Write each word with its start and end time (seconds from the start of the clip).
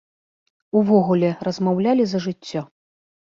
Увогуле 0.79 1.29
размаўлялі 1.49 2.03
за 2.15 2.23
жыццё. 2.25 2.65